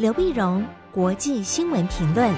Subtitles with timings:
[0.00, 2.32] 刘碧荣，国际新闻评论。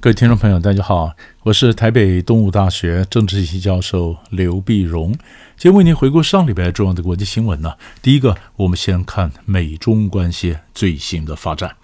[0.00, 5.12] 各位听众朋友，大家好，我是台北东吴大学政治系教授刘碧荣，
[5.58, 7.74] 今天为您回顾上礼拜重要的国际新闻呢。
[8.00, 11.76] 第一个，我们先看美中关系最新的发展。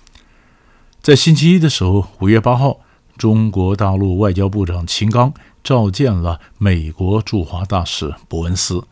[1.03, 2.80] 在星期一的时候，五月八号，
[3.19, 8.83] 中国大陆外交部长秦刚召见了美国驻华大使伯恩斯。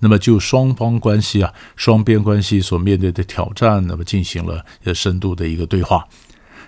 [0.00, 6.06] 那么就双方关系啊，双边关系所面对的挑战，那么进行了呃深度的一个对话，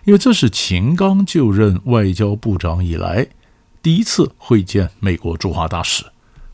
[0.05, 3.29] 因为这是秦刚就任外交部长以来
[3.83, 6.05] 第一次会见美国驻华大使。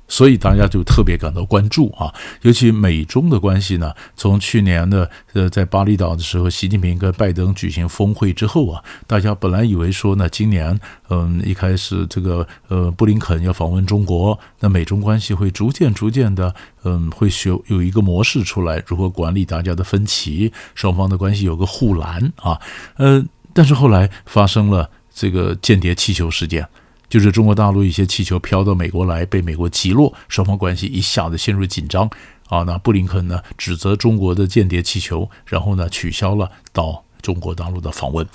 [0.06, 2.12] 所以大家就特别感到关注啊，
[2.42, 10.78] 尤其美中的关系呢，从去年的呃在巴厘岛的时候，习近平跟拜登举行峰会之后啊，大家本来以为说呢，今年
[11.08, 22.60] 嗯一开始这个呃布林肯要访问中国，那美中关系会逐渐逐渐的嗯会学有一个模式出来，如何管理大家的分歧，双方的关系有个护栏啊，
[22.96, 26.68] 呃，但是后来发生了这个间谍气球事件。
[27.14, 32.10] 就是中国大陆一些气球飘到美国来，被美国击落，双方关系一下子陷入紧张
[32.48, 32.64] 啊。
[32.64, 38.26] 那布林肯呢指责中国的间谍气球，然后呢取消了到中国大陆的访问。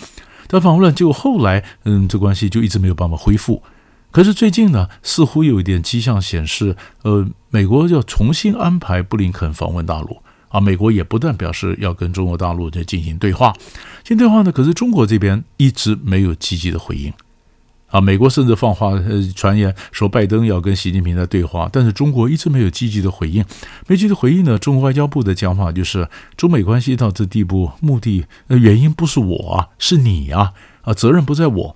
[0.48, 3.62] 但访问了，结果后来嗯，这关系就一直没有办法恢复。
[4.12, 10.62] 可是最近呢，似乎有一点迹象显示，呃，美国要重新安排布林肯访问大陆啊。
[10.62, 13.52] 美国也不断表示要跟中国大陆在进行对话，
[14.06, 17.12] 进行对话呢，可是中国这边一直没有积极的回应。
[17.90, 23.44] 啊，美国甚至放话，呃，传言说拜登要跟习近平在对话，但是中国一直没有积极的回应。
[23.88, 31.76] 没积极回应呢，中国外交部的讲法就是，中美关系到这地步，目的呃原因不是我啊，是你啊，啊，责任不在我。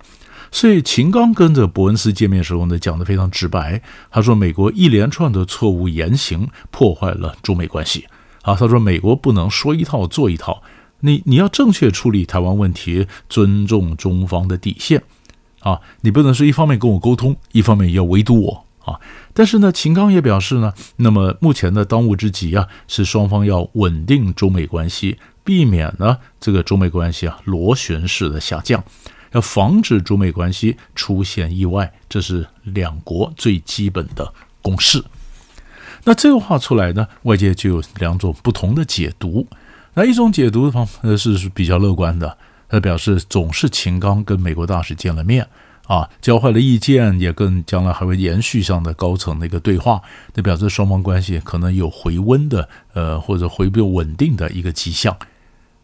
[0.52, 8.06] 所以秦刚跟着伯恩斯见面时候呢，讲得非常直白，他说美国一连串的错误言行破坏了中美关系。
[8.42, 10.62] 啊，他说美国不能说一套做一套，
[11.00, 15.02] 你你要正确处理台湾问题，尊重中方的底线。
[15.64, 19.00] 啊，你不能说一方面跟我沟通，一方面要围堵我啊！
[19.32, 28.84] 但是呢，秦刚也表示呢，那么目前的当务之急啊，是双方要稳定中美关系，避免呢这个中美关系啊螺旋式的下降，
[29.32, 35.02] 要防止中美关系出现意外，这是两国最基本的共识。
[36.04, 39.46] 那这个话出来呢，外界就有两种不同的解读。
[39.94, 42.36] 那一种解读的方呃是比较乐观的。
[42.74, 45.46] 他表示，总是秦刚跟美国大使见了面
[45.86, 50.02] 啊，交换了意见，也跟将来还会延续上的高层的一个对话。
[50.34, 55.16] 那表示双方关系可能有回温的，呃，或者回复稳定的一个迹象。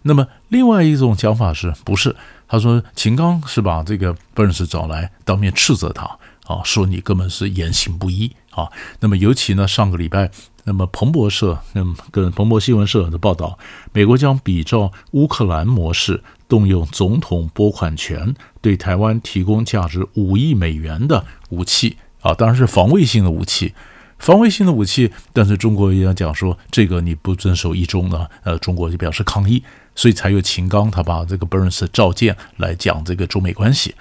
[0.03, 2.17] 那么，另外一种讲法是不是？
[2.49, 6.05] 他说，秦刚是把这个伯恩斯找来，当面斥责他
[6.47, 8.69] 啊，说你根本是言行不一啊。
[8.99, 10.29] 那么，尤其呢，上个礼拜，
[10.65, 13.57] 那么彭博社，嗯，跟彭博新闻社的报道，
[13.93, 16.25] 美国将比照乌克兰模式。
[16.51, 23.73] 动用总统拨款权，对台湾提供价值五亿美元的武器啊，当然是防卫性的武器，
[24.19, 25.11] 防卫性的武器。
[25.33, 29.63] 但是中国也要讲说，这个你不遵守一中呢，呃，中国就表示抗议，
[29.95, 33.95] 所以才有秦刚他把这个 Burns 召见来讲这个中美关系。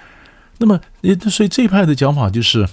[0.58, 0.78] 那么，
[1.30, 2.68] 所以这一派的讲法就是。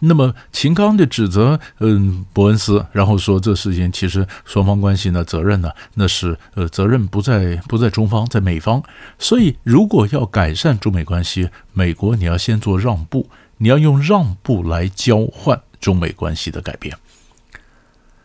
[0.00, 8.82] 那么秦刚就指责嗯伯恩斯，然后说这事情其实双方关系呢责任呢那是呃责任不在不在中方，在美方，
[9.18, 16.96] 所以如果要改善中美关系，美国你要先做让步，你要用让步来交换中美关系的改变。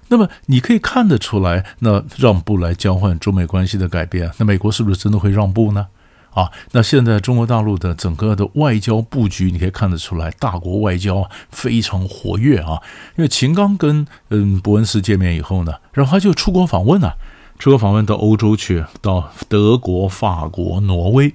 [0.09, 5.87] 那么你可以看得出来，那让步来交换中美关系的改变，那美国是不是真的会让步呢？
[6.33, 12.79] 啊，那现在中国大陆的整个的外交布局，你可以看得出来，大国外交非常活跃啊。
[13.17, 17.13] 因为秦刚跟嗯伯恩斯见面以后呢，然后他就出国访问啊，
[17.59, 21.33] 出国访问到欧洲去，到德国、法国、挪威。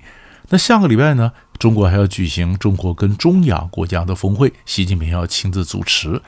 [0.48, 6.22] 那下个礼拜呢，中国还要举行中国跟中亚国家的峰会，习近平要亲自主持。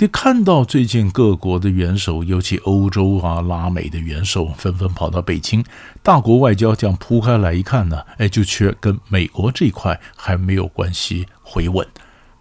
[0.00, 5.64] 你看到最近各国的元首，尤其欧洲啊、拉美的元首，纷纷跑到北京，
[6.04, 11.84] 大国外交这样铺开来一看呢，哎，就缺跟美国这一块还没有关系回稳。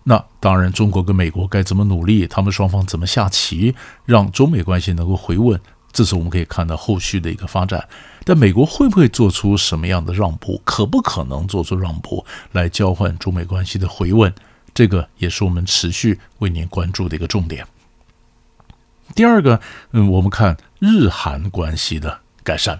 [0.03, 3.73] 那当然，中国跟美国该怎么努力，他们双方怎么下棋，
[4.05, 5.59] 让中美关系能够回稳，
[5.91, 7.83] 这是我们可以看到后续的一个发展。
[8.23, 14.31] 但美国会不会做出什么样的让步，可不可能做出让步来交换中美关系的回稳？
[14.77, 17.65] 这个也是我们持续为您关注的一个重点。
[19.15, 19.59] 第二个，
[19.89, 22.79] 嗯，我们看日韩关系的改善。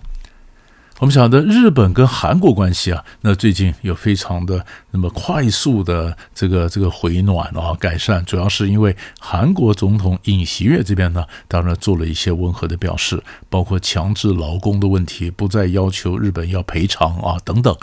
[0.99, 17.75] 我们晓得日本跟韩国关系啊，那最近有非常的那么快速的这个这个回暖啊改善，主要是因为韩国总统尹锡悦这边呢，当然做了一些温和的表示，包括强制劳工的问题，不再要求日本要赔偿啊等等。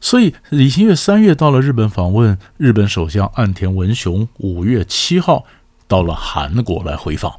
[0.00, 5.44] 所以尹锡悦三月到了日本访问，日本首相岸田文雄五月七号
[5.86, 7.34] 到了韩国来回访。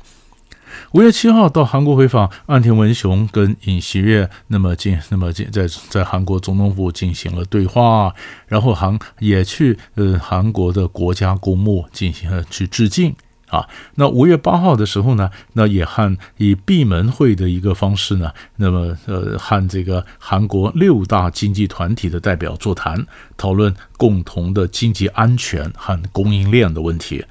[0.92, 8.14] 五月七号到韩国回访，岸田文雄跟尹锡悦那么进，那么进在在韩国总统府进行了对话，
[8.48, 13.16] 然后韩也去呃韩国的国家公墓进行了去致敬
[13.50, 13.68] 啊。
[13.96, 23.06] 那五月八号的时候呢，那也和以闭门会的一个方式呢，那么呃和这个韩国六大经济团体的代表座谈，
[23.36, 27.26] 讨论共同的经济安全和供应链的问题。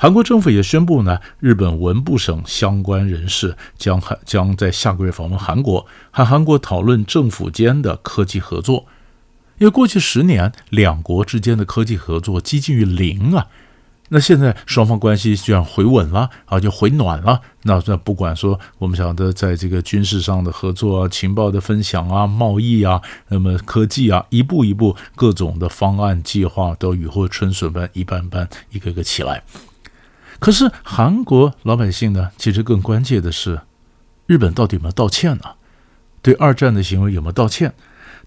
[0.00, 8.86] 韩国政府也宣布呢，日本文部省相关人士将将在下个月访问韩国，和韩国讨论政府间的科技合作。
[9.58, 13.48] 因为过去十年，两国之间的科技合作接近于零啊。
[14.08, 17.40] 那现在双方关系居然回稳了啊，就回暖了。
[17.64, 29.42] 那这不管说我们晓得，在这个军事上的合作啊、情报的分享啊、贸易啊、那么科技啊，一步一步各种的方案计划都雨后春笋般一般般一个个起来。
[30.38, 33.60] 可是韩国老百姓呢，其实更关键的是，
[34.26, 35.42] 日本到底有没有道歉呢？
[36.22, 37.74] 对二战的行为有没有道歉？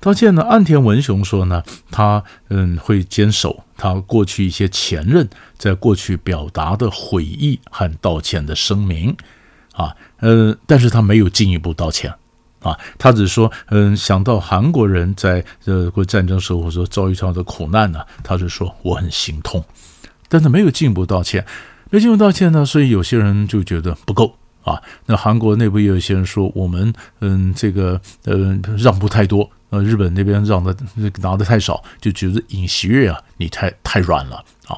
[0.01, 0.42] 道歉呢？
[0.42, 9.15] 岸田文雄说呢，他嗯会坚守他过去一些前任在过去表达的悔意和道歉的声明
[9.74, 12.12] 啊，嗯，但是他没有进一步道歉
[12.62, 19.63] 啊，他只说嗯想到韩国人在呃过战争时候所遭遇到的苦难呢，他就说我很心痛，
[20.27, 21.45] 但是没有进一步道歉。
[21.92, 24.33] 没进入道歉呢，所以有些人就觉得不够
[24.63, 24.81] 啊。
[25.06, 30.75] 那韩国内部也有些人说，我们嗯这个嗯让步太多，呃日本那边让的
[31.18, 34.35] 拿的太少，就觉得尹锡悦啊你太太软了
[34.68, 34.77] 啊。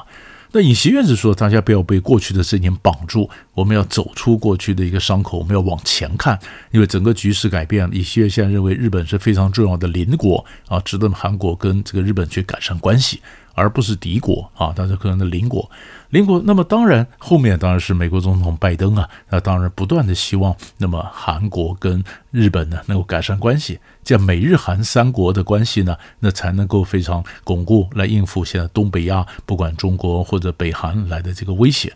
[0.56, 7.96] 那尹锡悦是说，大家不要被过去的事情绑住，我们要走出过去的一个伤口，我们要往前看，因为整个局势改变了。
[7.96, 13.20] 尹锡悦现在认为日本是非常重要的邻国啊，值得韩国跟这个日本去改善关系。
[13.54, 15.70] 而不是敌国啊，但是可能的邻国，
[16.10, 16.42] 邻国。
[16.46, 31.94] 那么当然，后面当然是美国总统拜登啊，那当然不断的希望，那么韩国跟日本呢能够改善关系，这样美日韩三国的关系呢，那才能够非常巩固，来应付现在东北亚不管中国或者北韩来的这个威胁。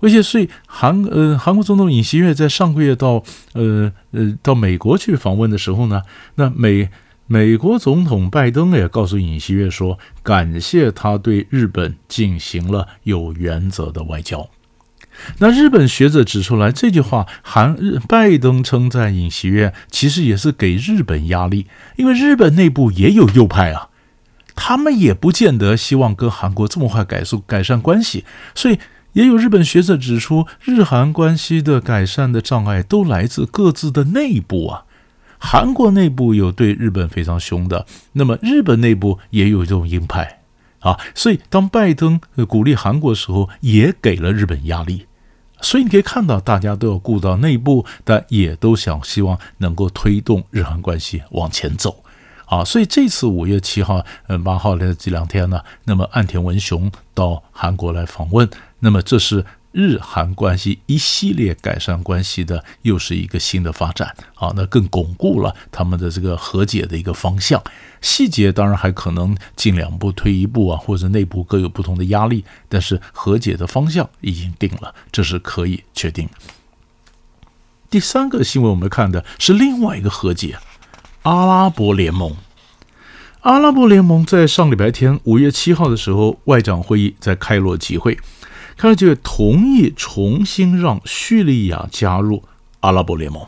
[0.00, 3.22] 威胁，所以韩呃韩国总统尹锡悦在上个月到
[3.54, 6.02] 呃呃到美国去访问的时候呢，
[6.36, 6.88] 那美。
[7.28, 14.48] 美国总统拜登也告诉尹锡悦说，感谢他对日本进行了有原则的外交。
[15.38, 23.88] 那日本学者指出来，这句话，韩日拜登称赞尹锡悦，其实也是给日本压力，因为日本内部也有右派啊，
[24.54, 28.24] 他们也不见得希望跟韩国这么快改善改善关系，
[28.54, 28.78] 所以
[29.14, 34.84] 也有日本学者指出，日韩关系的改善的障碍都来自各自的内部啊。
[35.38, 40.40] 韩国内部有对日本非常凶的，那么日本内部也有这种鹰派
[40.80, 45.06] 啊，所以当拜登鼓励韩国的时候，也给了日本压力。
[45.60, 52.04] 所以你可以看到，大家都要顾到内部，但也都想希望能够推动日韩关系往前走
[52.44, 52.64] 啊。
[52.64, 58.48] 所以这次五月七号、嗯八号的这两天呢，那么岸田文雄到韩国来访问，
[58.80, 59.44] 那么这是。
[59.76, 67.62] 日韩关系一系列改善关系的，又是一个新的发展啊，那更巩固了他们的这个和解的一个方向。
[68.00, 76.26] 细节当然还可能进两步退一步啊，或者内部各有不同的压力，但是和解的方向已经定了，这是可以确定。
[77.90, 80.56] 第三个新闻我们看的是另外一个和解，
[81.24, 82.34] 阿拉伯联盟。
[83.42, 88.18] 阿拉伯联盟在上礼拜天五月七号的时候，外长会议在开罗集会。
[88.76, 92.42] 他就同意重新让叙利亚加入
[92.80, 93.46] 阿拉伯联盟，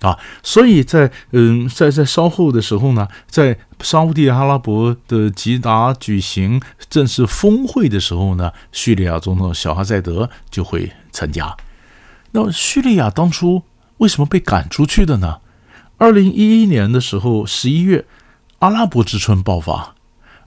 [0.00, 11.56] 啊，所以在嗯，在在稍后的时候呢，在沙乌地阿拉伯的吉达举行正式峰会的时候呢，叙利亚总统小哈塞德就会参加。
[12.32, 13.62] 那叙利亚当初
[13.98, 15.40] 为什么被赶出去的呢？
[15.98, 18.04] 二零一一年的时候，十一月，
[18.58, 19.93] 阿拉伯之春爆发。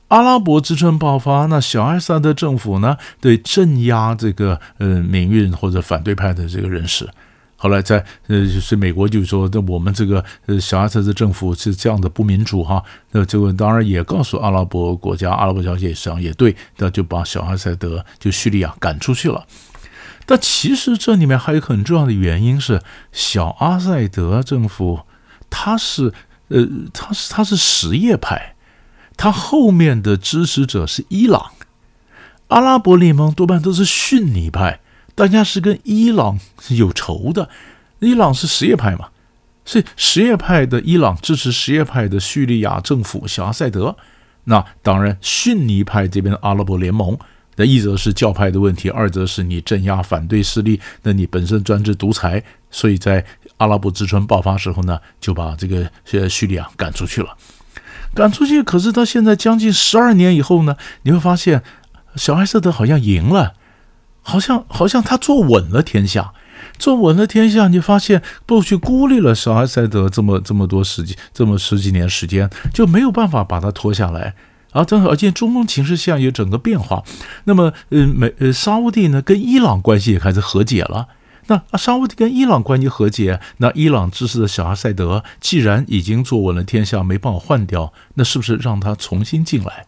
[0.10, 7.10] 阿拉伯之春爆发，那小艾萨德政府呢，对镇压这个呃民运或者反对派的这个人士，
[7.58, 19.46] 后来在呃就是美国就说，那我们这个呃小艾萨德政府是这样的不民主哈，那这个当然也告诉阿拉伯国家，阿拉伯小姐实际上也对，那就把小艾萨德就叙利亚赶出去了。
[20.26, 25.02] 但其实这里面还有很重要的原因是，小阿塞德政府
[25.50, 26.14] 他是。
[26.50, 28.56] 呃，他是他是什叶派，
[29.18, 31.52] 他后面的支持者是伊朗，
[32.48, 34.80] 阿拉伯联盟多半都是逊尼派，
[35.16, 37.50] 大家是跟伊朗有仇的，
[38.00, 39.10] 伊朗是什叶派嘛，
[39.66, 43.98] 所以什叶派的伊朗支持什叶派的叙利亚政府小阿塞德，
[44.46, 47.18] 那当然逊尼派这边的阿拉伯联盟。
[47.60, 53.26] 那一则是教派的问题，二则是你镇压反对势力，那你本身专制独裁，所以在
[53.58, 55.90] 阿拉伯之春爆发时候呢，就把这个
[56.30, 57.36] 叙利亚赶出去了。
[58.18, 61.62] 赶出去，可是到现在将近十二年以后呢，你会发现
[62.16, 63.54] 小艾萨德好像赢了，
[64.24, 66.34] 好像好像他坐稳了天下，
[66.80, 74.34] 坐稳了天下，你发现过去孤立了小艾萨德这么这么多时间，这么十几年时间，就没有办法把他拖下来。
[74.72, 77.02] 啊，正好而且中东情势下有整个变化，
[77.46, 81.08] 那么，呃，美呃沙乌地呢跟伊朗关系也开始和解了。
[81.48, 89.86] 那啊，沙乌地跟伊朗关系和解，那伊朗支持的小阿塞德既然已经坐稳了天下，没办法换掉，那是不是让他重新进来？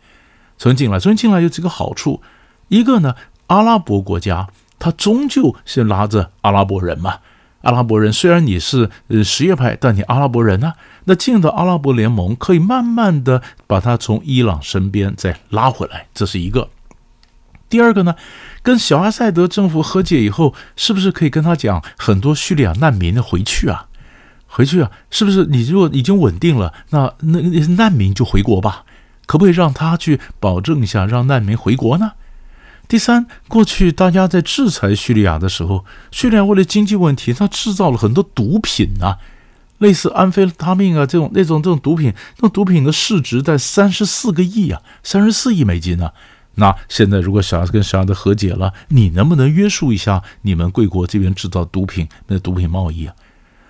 [0.58, 2.22] 重新进来，重新进来有几个好处，
[2.70, 3.16] 一个呢，
[3.48, 4.48] 阿拉伯国家
[4.78, 7.20] 他终究是拉着阿拉伯人嘛。
[7.62, 10.72] 阿拉伯人虽然你是呃什叶派，但你阿拉伯人呢、
[11.04, 16.70] 那进到阿拉伯联盟，可以慢慢的把他从伊朗身边再拉回来，这是一个。
[17.70, 18.16] 第二个呢，
[18.64, 23.86] 跟小阿塞德政府和解以后，是不是可以跟他讲很多叙利亚难民的回去啊？
[24.48, 24.90] 回去啊？
[25.12, 27.40] 是不是你如果已经稳定了，那那
[27.76, 28.84] 难民就回国吧？
[29.28, 32.14] 可不可以让他去保证一下，让难民回国呢？
[32.88, 39.20] 第三，过去大家在制裁叙利亚的时候，叙利亚为了经济问题，他制造了很多毒品啊，
[39.78, 46.12] 类似安非他命啊这种那种这种毒品，那种毒品的市值在三十四个亿啊，三十四亿美金啊。
[46.60, 53.16] 那现在如果小孩子跟小亚的和解了，你能不能约束一下你们贵国这边制造毒品那毒品贸易啊？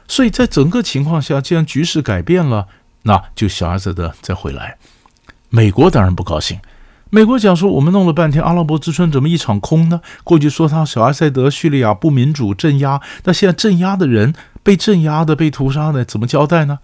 [0.07, 2.67] 所以在整个情况下，既然局势改变了，
[3.03, 4.77] 那就小孩子的再回来，
[5.49, 6.59] 美国当然不高兴。
[7.11, 10.01] 美国讲说，我们弄了半天，阿拉伯之春怎么一场空呢？
[10.23, 16.79] 过去说他小阿塞德、叙利亚不民主、镇压，那现在镇压的人被镇压的、被屠杀的，怎么交代呢？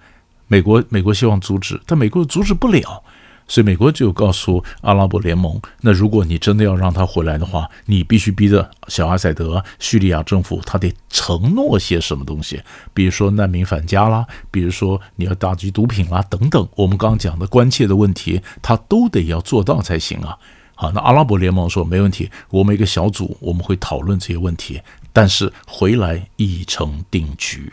[0.48, 3.04] 美国美国希望阻止，但美国阻止不了。
[3.48, 12.62] 所以美国就告诉阿拉伯联盟：“那如果你真的要让他回来的话，你必须逼着小阿塞德、叙利亚政府，他得承诺些什么东西，
[12.94, 16.68] 比如说难民返家啦，比如说你要打击毒品啦等等。
[16.76, 20.38] 我们刚刚讲的关切的问题，他都得要做到才行啊。
[20.74, 24.82] 好，那阿拉伯联盟说没问题，我们一个小组我们会讨论这些问题，
[25.14, 27.72] 但是回来已成定局。”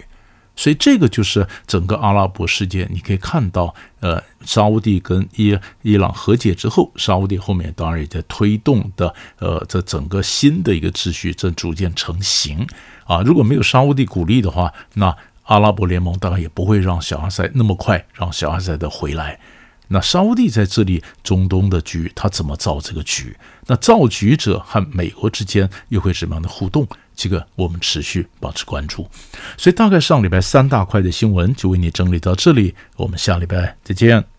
[0.55, 12.67] 所以这个就是整个阿拉伯世界，你可以看到，呃，沙乌地跟伊伊朗和解之后，沙乌地后面当然也在推动的，呃，这整个新的一个秩序正逐渐成型
[13.05, 13.23] 啊。
[13.23, 19.41] 如果没有沙乌地鼓励的话，那阿拉伯联盟当然也不会让小阿塞那么快让小阿塞的回来。
[19.89, 23.37] 那沙乌地在这里中东的局，他怎么造这个局？
[23.67, 26.87] 那造局者和美国之间又会什么样的互动？
[27.15, 29.09] 这个我们持续保持关注。
[29.57, 34.32] 所以大概上礼拜三大块的新闻就为你整理到这里，我们下礼拜再见。